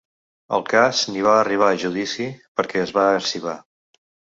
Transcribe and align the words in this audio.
El 0.57 0.63
cas 0.71 1.01
ni 1.11 1.21
va 1.29 1.35
arribar 1.43 1.69
a 1.75 1.77
judici 1.85 2.29
perquè 2.59 2.87
es 2.89 2.99
va 3.01 3.09
arxivar…. 3.23 3.61